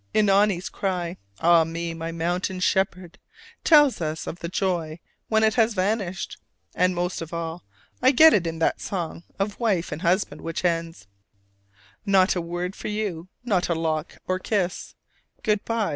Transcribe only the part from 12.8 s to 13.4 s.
you,